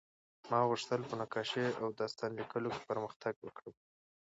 [0.49, 3.75] ما غوښتل په نقاشۍ او داستان لیکلو کې پرمختګ وکړم